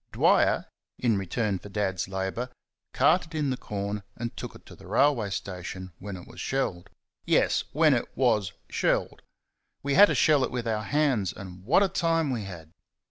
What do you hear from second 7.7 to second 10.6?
when it WAS shelled! We had to shell it